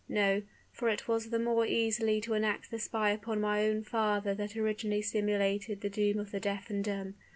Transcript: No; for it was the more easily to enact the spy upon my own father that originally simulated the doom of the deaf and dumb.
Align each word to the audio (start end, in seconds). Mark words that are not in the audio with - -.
No; 0.09 0.41
for 0.71 0.89
it 0.89 1.07
was 1.07 1.29
the 1.29 1.37
more 1.37 1.63
easily 1.63 2.19
to 2.21 2.33
enact 2.33 2.71
the 2.71 2.79
spy 2.79 3.11
upon 3.11 3.39
my 3.39 3.67
own 3.67 3.83
father 3.83 4.33
that 4.33 4.57
originally 4.57 5.03
simulated 5.03 5.81
the 5.81 5.91
doom 5.91 6.17
of 6.17 6.31
the 6.31 6.39
deaf 6.39 6.71
and 6.71 6.83
dumb. 6.83 7.13